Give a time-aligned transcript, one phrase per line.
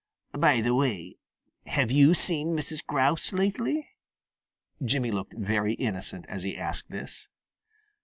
[0.35, 1.17] By the way,
[1.67, 2.83] have you seen Mrs.
[2.83, 3.87] Grouse lately?"
[4.83, 7.27] Jimmy looked very innocent as he asked this.